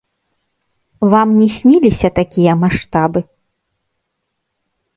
Вам 1.11 1.29
не 1.41 1.49
сніліся 1.59 2.09
такія 2.21 2.53
маштабы. 2.63 3.19